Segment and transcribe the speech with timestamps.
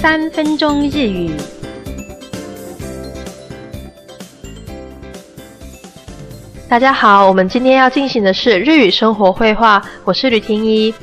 [0.00, 1.30] 三分钟日语。
[6.66, 10.94] 大家好，我们今天要进行的是日语生活绘画，我是吕婷怡。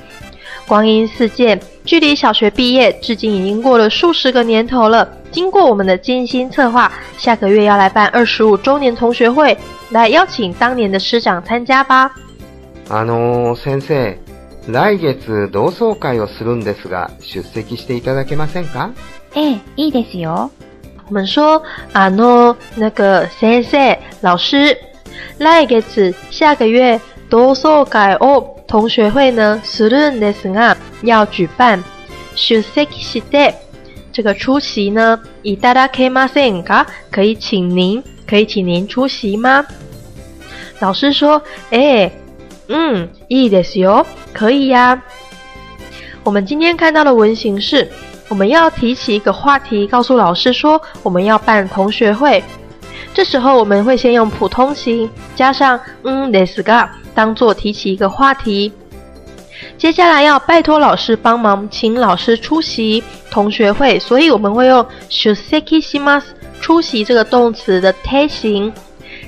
[0.67, 5.07] 光阴似箭，距离小学毕业至今已经过了数十个年头了。
[5.31, 9.55] 经过我们的精心策划，下个月要来办二十五周年同学会，
[9.91, 12.09] 来邀请当年的师长参加吧。
[12.89, 14.17] あの先生、
[14.67, 18.91] 来月同窓会をするんですが、出席していただけませんか？
[19.33, 20.51] ええ、いいですよ。
[21.07, 21.63] 我们说
[21.93, 24.77] 啊喏，那个先生老师，
[25.37, 25.81] 来月
[26.29, 26.99] 下个月
[27.29, 28.55] 同窓会哦。
[28.67, 31.81] 同学会呢，するんですが要举办。
[32.35, 33.55] 出席して
[34.11, 36.85] 这个出席呢，いただけませんか？
[37.09, 39.65] 可以请您，可以请您出席吗？
[40.81, 41.41] 老师说，
[41.71, 42.11] 哎，
[42.68, 45.02] 嗯，いいですよ，可以呀。
[46.24, 47.90] 我们今天看到的文型是，
[48.28, 52.42] 我们要提起一个话题，告诉老师说我们要办同学会。
[53.12, 56.88] 这时候我们会先用普通型加上嗯ですが。
[57.14, 58.72] 当做提起一个话题，
[59.76, 66.22] 接下来要拜托老师帮忙，请老师出席同学会，所以我们会用 shuseki shimas
[66.58, 68.72] 出席这个动词的 te 形，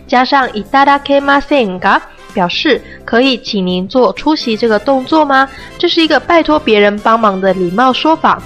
[0.07, 2.01] 加上 itadake masenga
[2.33, 5.49] 表示可以请您做出席这个动作吗？
[5.79, 8.43] 这是一个拜托别人帮忙的礼貌说法。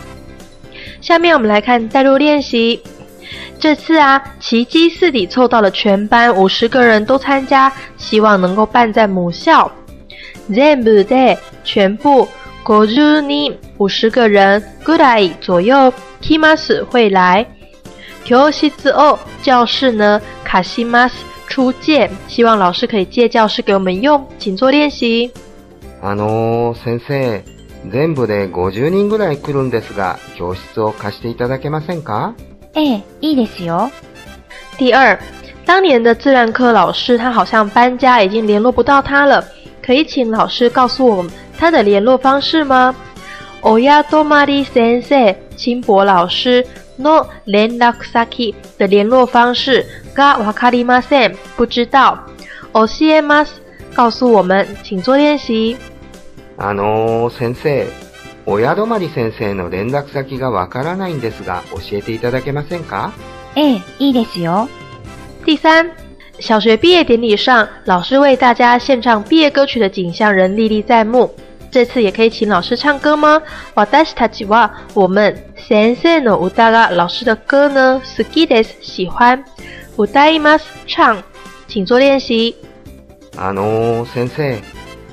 [1.00, 2.80] 下面我们来看代入练习。
[3.58, 9.70] 这次啊，奇迹四底凑到了全班五十个人都参加，希望能够办在母校。
[10.52, 12.26] 全部で全部
[12.66, 15.92] 五十人五十个人ぐらい左右
[16.22, 17.46] 来ます会来。
[18.24, 25.30] 教室を教室呢卡西马斯 出借，希望老师可以借教室给我们用，请做练习。
[26.00, 27.42] あの先生、
[27.90, 32.34] 全部で五十人ぐらい来るんですが、教室を貸していただけませんか？
[32.74, 33.90] 哎，いいですよ。
[34.78, 35.18] 第二，
[35.66, 39.44] 当年的自然科老师他好像搬家，已经联络不到他了。
[39.82, 42.94] 可以请老师告诉我们他的联络方式吗？
[43.62, 46.64] おやどまり先生、清博老师
[47.00, 51.36] の連絡先的联络方式 がわかりません。
[51.56, 52.18] 不知道。
[52.72, 53.62] 教えます。
[53.96, 55.76] 告诉我们，请做练习。
[56.56, 57.86] あの先生。
[58.46, 63.12] 親泊先生の連絡先がわからないんですが、教えていただけませんか？
[63.54, 64.68] ええ、いいですよ。
[65.44, 65.90] 第三，
[66.40, 71.30] 小学毕业典礼上，老师为大家献唱毕业歌曲的景象仍历历在目。
[71.70, 73.42] 这次也可以请老师唱歌吗？
[73.74, 79.44] 私たちは我们先生の歌が老师的歌呢，好きです，喜欢。
[79.96, 81.22] 歌います，唱，
[81.66, 82.54] 请做练习。
[83.36, 84.62] あの先生。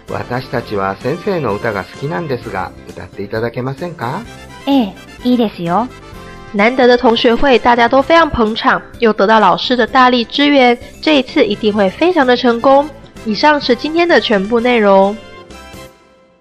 [0.08, 4.22] 私たちは先生の歌が好きなんですが、歌っていただけませんか？
[4.68, 5.88] ええ、いいですよ。
[6.54, 12.88] 难得的同学会，大家都非常捧场，又得到老师的大力支援，这一次一定会非常的成功。
[13.26, 15.18] 以上是今天的全部内容。